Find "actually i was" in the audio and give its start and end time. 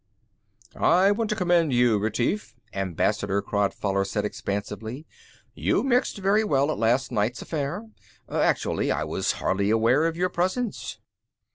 8.27-9.33